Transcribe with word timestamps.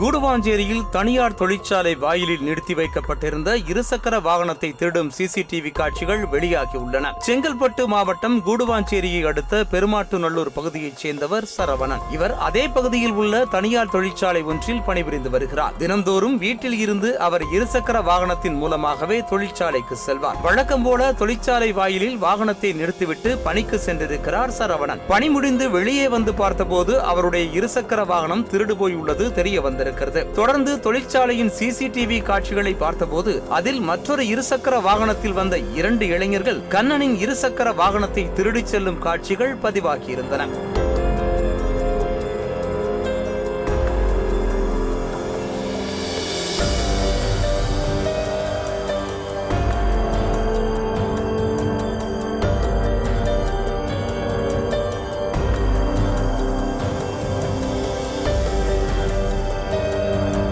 கூடுவாஞ்சேரியில் 0.00 0.84
தனியார் 0.90 1.34
தொழிற்சாலை 1.34 1.94
வாயிலில் 1.94 2.42
நிறுத்தி 2.42 2.74
வைக்கப்பட்டிருந்த 2.74 3.56
இருசக்கர 3.58 4.20
வாகனத்தை 4.22 4.76
திருடும் 4.76 5.10
சிசிடிவி 5.18 5.72
காட்சிகள் 5.72 6.22
வெளியாகியுள்ளன 6.32 7.10
செங்கல்பட்டு 7.26 7.86
மாவட்டம் 7.86 8.36
கூடுவாஞ்சேரியை 8.46 9.26
அடுத்த 9.26 9.64
பெருமாட்டுநல்லூர் 9.70 10.50
பகுதியைச் 10.54 10.96
சேர்ந்தவர் 10.96 11.46
சரவணன். 11.58 11.98
இவர் 12.10 12.34
அதே 12.38 12.68
பகுதியில் 12.68 13.12
உள்ள 13.12 13.44
தனியார் 13.44 13.88
தொழிற்சாலை 13.88 14.42
ஒன்றில் 14.42 14.82
பணிபுரிந்து 14.82 15.30
வருகிறார். 15.30 15.76
தினந்தோறும் 15.76 16.38
வீட்டில் 16.38 16.78
இருந்து 16.78 17.18
அவர் 17.18 17.42
இருசக்கர 17.42 18.02
வாகனத்தின் 18.04 18.54
மூலமாகவே 18.54 19.20
தொழிற்சாலைக்கு 19.20 19.96
செல்வார். 19.96 20.40
வழக்கம் 20.42 20.82
போல 20.82 21.12
தொழிற்சாலை 21.12 21.72
வாயிலில் 21.72 22.16
வாகனத்தை 22.16 22.72
நிறுத்திவிட்டு 22.74 23.38
பணிக்கு 23.38 23.80
சென்றிருக்கிறார் 23.86 24.56
சரவணன். 24.58 25.00
பணி 25.08 25.28
முடிந்து 25.28 25.70
வெளியே 25.70 26.08
வந்து 26.08 26.34
பார்த்தபோது 26.34 27.00
அவருடைய 27.00 27.60
இருசக்கர 27.60 28.06
வாகனம் 28.06 28.48
திருடு 28.48 28.74
போயுள்ளது 28.74 29.32
தெரிய 29.32 29.60
வந்திருக்கிறது. 29.60 29.88
தொடர்ந்து 30.34 30.80
தொழிற்சாலையின் 30.80 31.50
சிசிடிவி 31.58 32.22
காட்சிகளை 32.22 32.74
பார்த்தபோது 32.74 33.42
அதில் 33.48 33.80
மற்றொரு 33.80 34.22
இருசக்கர 34.22 34.82
வாகனத்தில் 34.82 35.32
வந்த 35.32 35.58
இரண்டு 35.58 36.06
இளைஞர்கள் 36.06 36.60
கண்ணனின் 36.68 37.16
இருசக்கர 37.16 37.74
வாகனத்தை 37.74 38.32
திருடிச் 38.32 38.66
செல்லும் 38.66 38.98
காட்சிகள் 38.98 39.56
பதிவாகியிருந்தன. 39.62 40.46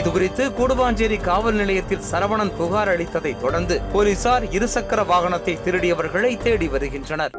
இதுகுறித்து 0.00 0.44
கூடுவாஞ்சேரி 0.58 1.20
காவல் 1.20 1.54
நிலையத்தில் 1.54 2.06
சரவணன் 2.10 2.54
புகார் 2.58 2.88
அளித்ததை 2.88 3.32
தொடர்ந்து 3.40 3.80
போலீசார் 3.92 4.44
இருசக்கர 4.56 5.00
வாகனத்தை 5.06 5.54
திருடியவர்களை 5.64 6.32
தேடி 6.42 6.68
வருகின்றனர். 6.68 7.34